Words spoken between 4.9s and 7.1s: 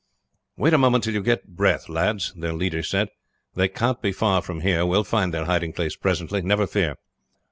find their hiding place presently, never fear."